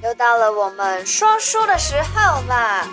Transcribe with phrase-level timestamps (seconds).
[0.00, 2.86] 又到了我们说书的时候啦！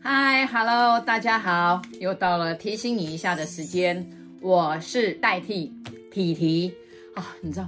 [0.00, 4.08] 嗨，Hello，大家好，又到了提醒你一下的时间，
[4.40, 5.74] 我是代替
[6.12, 6.72] 提提
[7.16, 7.66] 啊，你知道。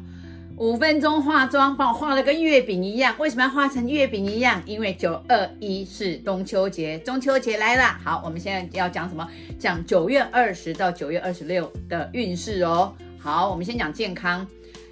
[0.58, 3.14] 五分钟化妆，帮我化的跟月饼一样。
[3.18, 4.62] 为什么要化成月饼一样？
[4.64, 7.84] 因为九二一是中秋节，中秋节来了。
[8.04, 9.26] 好，我们现在要讲什么？
[9.58, 12.94] 讲九月二十到九月二十六的运势哦。
[13.18, 14.46] 好，我们先讲健康。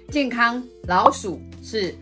[0.09, 1.95] 健康，老鼠是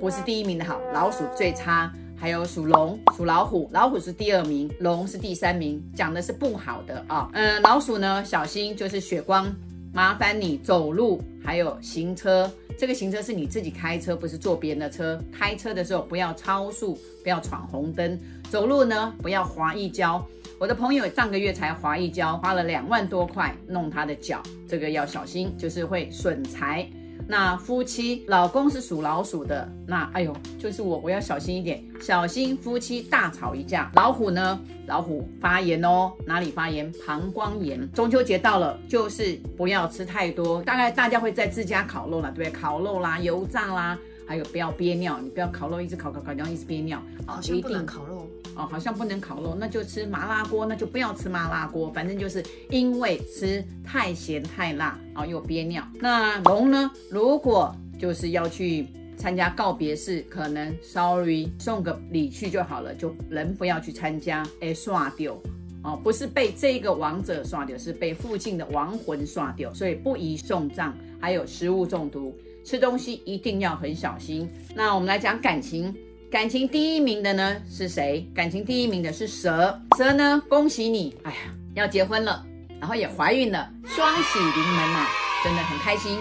[0.00, 0.80] 不是第一名的好？
[0.92, 1.92] 老鼠最差。
[2.16, 5.82] 还有属龙、属老虎，老虎是第二名，龙是第三名。
[5.92, 9.52] 讲的是不好的啊、嗯，老鼠呢，小心就是血光。
[9.94, 12.50] 麻烦你走路，还有行车。
[12.78, 15.22] 这个行车是你自己开车，不是坐别人的车。
[15.30, 18.18] 开车的时候不要超速，不要闯红灯。
[18.50, 20.26] 走路呢，不要滑一跤。
[20.58, 26.88] 我的朋友上个月才滑一跤，花了两万多块弄他的脚，这个要小心，就是会损财。
[27.32, 33.90] 那夫妻，老公是属老鼠的，那哎呦，就是我，我要小心一点，小心夫妻大吵一架。
[33.94, 34.60] 老虎呢？
[34.84, 36.92] 老虎发炎哦，哪里发炎？
[37.06, 37.90] 膀胱炎。
[37.92, 42.60] 中秋节到了，就是不要吃太多，大概大家会在自家烤肉了，对不对？
[42.60, 43.98] 烤肉啦，油炸啦，
[44.32, 48.26] 还有不要憋尿，你不要烤肉一直烤烤烤，然后一直憋尿，好像不能烤肉。
[48.56, 51.90] 哦，好像不能烤肉，那就吃麻辣锅，那就不要吃麻辣锅。
[51.90, 55.86] 反正就是因为吃太咸太辣，啊、哦，又憋尿。
[56.00, 56.90] 那龙呢？
[57.10, 58.86] 如果就是要去
[59.18, 64.42] 参加告别式，可能 sorry 送个礼去就好了，就人不要去参加。
[64.62, 65.36] 哎，刷掉
[65.84, 70.96] 哦，不是被这个王者刷掉，是被附近的亡魂刷掉，所以不宜送葬。
[71.20, 74.48] 还有食物中毒，吃东西一定要很小心。
[74.74, 75.94] 那我们来讲感情。
[76.30, 78.26] 感情第一名的呢是谁？
[78.34, 79.78] 感情第一名的是蛇。
[79.98, 81.36] 蛇呢，恭喜你，哎呀，
[81.74, 82.42] 要结婚了，
[82.80, 85.06] 然后也怀孕了，双喜临门呐，
[85.44, 86.18] 真的很开心。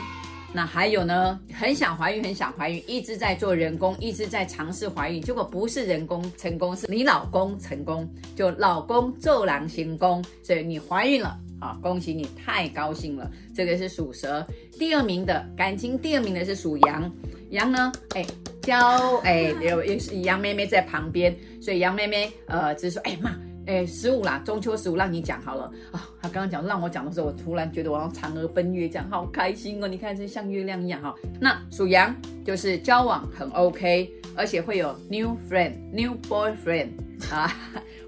[0.51, 8.05] 那还有呢，很想怀孕，很想怀孕，一直在做人工，一直在尝试怀孕，结果不是人工成功，是你老公成功，
[8.35, 11.39] 就老公骤然行功，所以你怀孕了。
[11.61, 13.29] 好，恭喜你，太高兴了。
[13.53, 14.45] 这个是属蛇。
[14.79, 17.09] 第二名的感情，第二名的是属羊。
[17.51, 18.25] 羊呢，哎，
[18.63, 26.09] 教哎有也是羊妹妹在旁边，所以羊妹妹呃只是说，哎妈，哎十五啦，中秋十五让你讲好了啊。
[26.19, 29.87] 她刚刚讲让我讲的时候，我突然觉得我要嫦娥奔月，这样好开心哦。
[29.87, 31.13] 你看这像月亮一样哈。
[31.39, 36.89] 那属羊就是交往很 OK，而且会有 new friend、new boyfriend
[37.29, 37.53] 啊。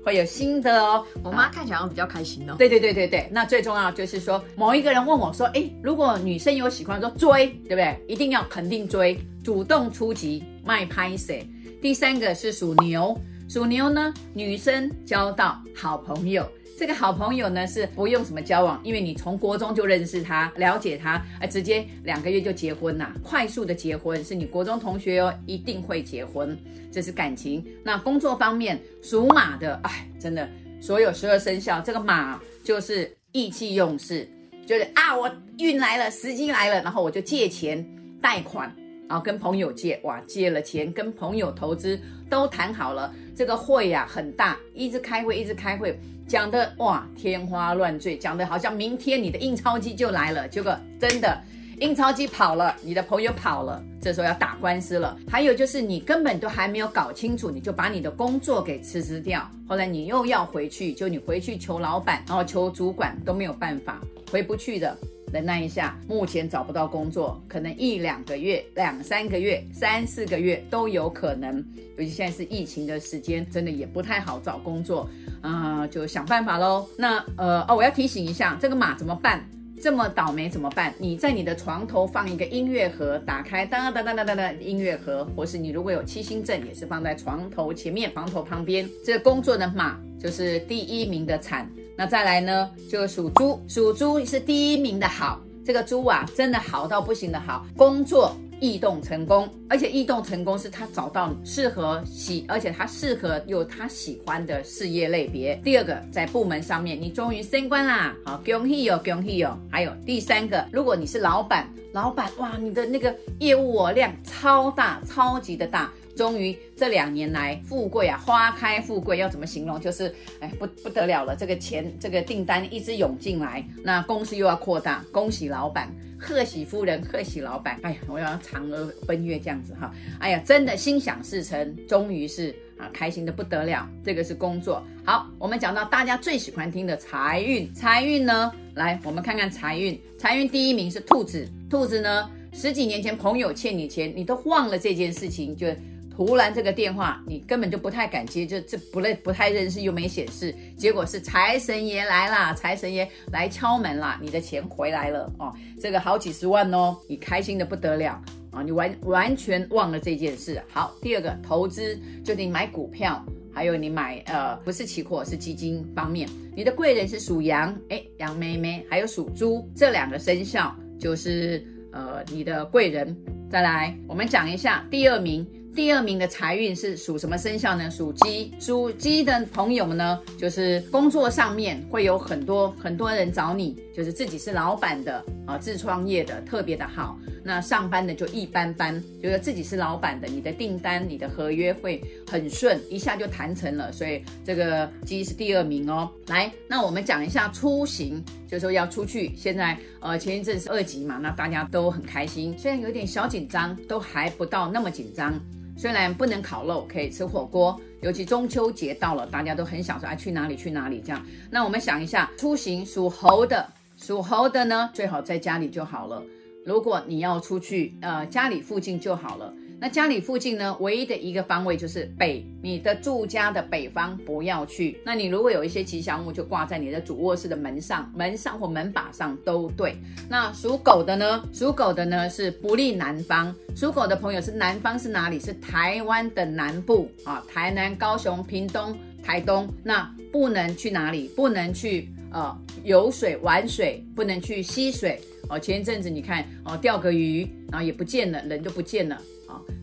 [0.04, 2.56] 会有新的哦，我妈看起来好像比较开心哦。
[2.58, 7.98] 对对对对对，那最重要就是说，某一个人问我说，哎，如果女生有喜欢说追，对不对？
[8.08, 11.48] 一定要肯定追，主动出击，卖拍谁？
[11.82, 13.18] 第三个是属牛，
[13.50, 16.48] 属牛呢，女生交到好朋友。
[16.78, 26.58] 这个好朋友呢，是不用什么交往，因为你从国中就认识他，了解他，哎，直接两个月就结婚呐，快速的结婚，是你国中同学哦，一定会结婚，
[26.92, 27.64] 这是感情。
[27.84, 30.50] 那工作方面，属马的，哎，真的，
[30.82, 34.28] 所有十二生肖，这个马就是意气用事，
[34.66, 37.86] 就是啊，我运来了，时机来了，然后我就借钱
[38.20, 38.76] 贷款。
[39.14, 42.00] 然后跟朋友借，哇，借了钱跟朋友投资
[42.32, 45.96] 都谈好了，这个会呀、很大，一直开会一直开会，
[46.28, 51.40] 讲的哇天花乱坠，讲的好像明天你的印钞机就来了，结果真的
[51.80, 55.16] 印钞机跑了，你的朋友跑了，这时候要打官司了。
[55.30, 64.98] 还有就是你根本都还没有搞清楚，你就把你的工作给辞职掉，后来你又要回去，就你回去求老板，然后求主管都没有办法，回不去的。
[65.34, 71.58] 忍耐一下，目前找不到工作，可能一两个月、两三个月、三四个月都有可能。
[71.98, 75.10] 尤其现在是疫情的时间，真的也不太好找工作，
[75.42, 76.88] 啊、就想办法喽。
[76.98, 79.44] 那呃哦，我要提醒一下，这个马怎么办？
[79.82, 80.94] 这么倒霉怎么办？
[80.98, 88.88] 你在你的床头放一个音乐盒，打开当当当当当当音乐盒，或是你如果有七星阵，也是放在床头前面、床头旁边。
[89.04, 91.70] 这工作的马就是第一名的惨。
[91.96, 105.56] 那再来呢，就属猪，属猪是第一名的好，这个猪啊，真的好到不行的好，工作异动成功，而且异动成功是他找到适合喜，而且他适合有他喜欢的事业类别。
[105.64, 109.58] 第二个，在部门上面，你终于升官啦，好，恭喜哟，恭喜哟。
[109.70, 115.92] 还有第三个，如果你是老板，老板哇，你的那个业务量超大，超级的大。
[116.16, 119.80] 终于这两年来富贵啊，花开富贵要怎么形容？
[119.80, 127.80] 就是哎不不得了了，这个钱这个订单一直涌进来，那公司又要扩大，恭喜老板，贺喜夫人，贺喜老板。
[127.82, 133.90] 哎呀，我要嫦娥奔月这样子哈，哎呀，真的心想事成，终于是啊，开心的不得了。
[134.06, 134.86] 这个是工作。
[135.04, 140.00] 好，我们讲到大家最喜欢听的财运，财运呢，来我们看看财运。
[140.20, 145.68] 财运第一名是兔子，兔子呢，十几年前朋友欠你钱，你都忘了这件事情，就。
[146.16, 155.52] 突然这个电话你根本就不太敢接，就这不认不太认识又没显示，结果是财神爷来啦，财神爷来敲门啦，你的钱回来了哦，
[155.82, 158.22] 这个好几十万哦，你开心的不得了
[158.52, 160.62] 啊，你完完全忘了这件事。
[160.72, 173.18] 好，第二个投资就你买股票，还有你买呃不是期货是基金方面，你的贵人是属羊，哎羊妹妹，还有属猪这两个生肖就是呃你的贵人。
[173.50, 175.44] 再来我们讲一下第二名。
[175.76, 177.90] 第二名的财运是属什么生肖呢？
[177.90, 178.54] 属鸡。
[178.60, 187.18] 属鸡的朋友们呢，就是工作上面会有很多很多人找你，就是自己是老板的啊，自创业的特别的好。
[187.44, 192.00] 那上班的就一般般，就是自己是老板的，你的订单、你的合约会
[192.30, 193.92] 很顺，一下就谈成了。
[193.92, 196.08] 所以这个鸡是第二名哦。
[196.28, 199.36] 来，那我们讲一下出行，就是说要出去。
[199.36, 205.34] 现在呃前一阵是二级嘛，那大家都很开心，虽然有点小紧张，都还不到那么紧张。
[205.76, 207.80] 虽然不能烤肉，可以吃火锅。
[208.02, 211.26] 尤其中秋节到了，大家都很想说，哎，去哪里去哪里这样。
[211.50, 213.68] 那我们想一下，出行属猴的，
[213.98, 216.22] 属猴的呢，最好在家里就好了。
[216.66, 219.54] 如果你要出去，呃，家里附近就好了。
[219.84, 224.98] 那家里附近呢，唯一的一个方位就是北，你的住家的北方不要去。
[225.04, 229.98] 那你如果有一些吉祥物，就挂在你的主卧室的门上、门上或门把上都对。
[230.30, 231.44] 那属狗的呢？
[231.52, 233.54] 属狗的呢是不利南方。
[233.76, 235.38] 属狗的朋友是南方是哪里？
[235.38, 239.68] 是台湾的南部啊，台南、高雄、屏东、台东。
[239.84, 241.28] 那不能去哪里？
[241.36, 245.20] 不能去呃游水玩水，不能去溪水。
[245.50, 249.22] 哦，前一阵子你看哦，钓个鱼，然后也不见了，人就不见了。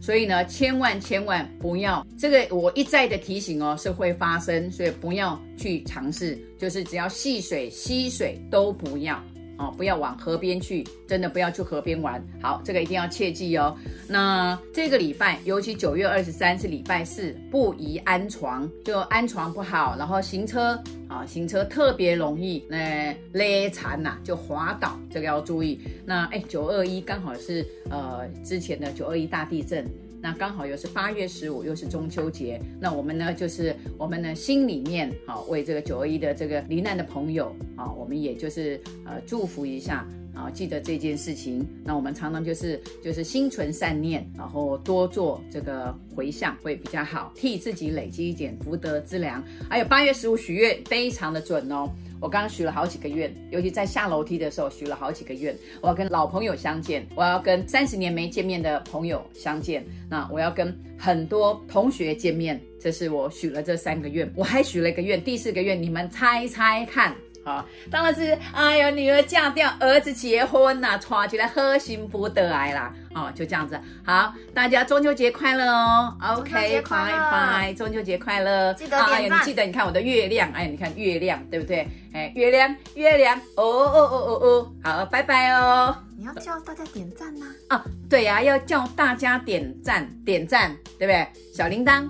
[0.01, 9.23] 所以呢，千万千万不要这个，我一再的提醒哦，是会发生，所以不要去尝试，就是只要戏水、吸水都不要。
[9.61, 12.25] 哦，不要往河边去，真的不要去河边玩。
[12.41, 13.77] 好，这个一定要切记哦。
[14.09, 25.79] 那这个礼拜，尤其九月二十三是礼拜四，不宜安床，就安床不好，然后行车啊、行车特别容易那勒残呐，就滑倒，这个要注意。
[26.07, 29.87] 那哎，九二一刚好是呃之前的九二一大地震。
[30.23, 32.61] 那刚好又是八月十五，又是中秋节。
[32.79, 41.67] 那我们呢，就是我们呢心里面好为这个九二一的这个罹难的朋友啊，我们也就是呃祝福一下啊，记得这件事情。
[41.85, 49.43] 那我们常常就是就是心存善念，然后多做这个回向会比较好，替自己累积一点福德资粮。
[49.69, 51.89] 还有八月十五许愿非常的准哦。
[52.21, 55.57] 我刚刚许了好几个愿，尤其在下楼梯的时候许了好几个愿。
[55.81, 62.61] 我要跟老朋友相见，我要跟三十年没见面的朋友相见，那我要跟很多同学见面。
[62.79, 67.15] 这是我许了这三个愿，我还许了一个愿，第四个愿你们猜猜看。
[67.43, 72.93] 好，当然是哎呦，女儿嫁掉，儿子结婚呐、啊，穿起来喝幸福的来啦。
[73.15, 73.81] 哦，就这样子。
[74.05, 76.15] 好，大家中秋节快乐哦。
[76.37, 78.73] OK，拜拜，中秋节快乐。
[78.75, 79.13] 记得点赞。
[79.13, 81.89] 哎呀，你记得你看我的月亮，哎，你看月亮，对不对？
[82.13, 84.73] 哎，月亮，月亮，哦哦哦哦哦。
[84.85, 85.97] 好，拜拜哦。
[86.19, 87.77] 你要叫大家点赞呐、啊。
[87.79, 91.27] 哦，对呀、啊，要叫大家点赞，点赞，对不对？
[91.55, 92.07] 小铃铛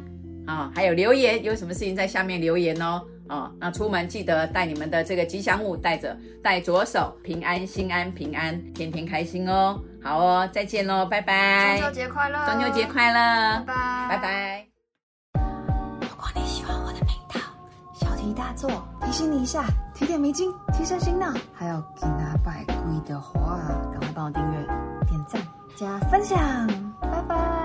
[0.47, 3.01] 啊、哦，还有留言，有什么事情在下面留言哦。
[3.31, 9.81] 哦，那出门记得带你们的这个吉祥物带着，带左手，平安心安平安，天天开心哦。
[10.03, 11.79] 好哦，再见喽，拜拜。
[11.79, 12.47] 中秋节快乐！
[12.47, 13.61] 中秋节快乐！
[13.61, 14.67] 拜拜拜拜。
[16.01, 17.41] 如果你喜欢我的频道，
[17.95, 18.69] 小题大做
[19.03, 19.65] 提醒你一下，
[19.95, 21.33] 提点迷津，提升心脑。
[21.55, 22.75] 还有给拿百贵
[23.07, 23.61] 的话，
[23.93, 24.67] 赶快帮我订阅、
[25.07, 25.41] 点赞、
[25.77, 26.37] 加分享，
[27.01, 27.60] 拜拜。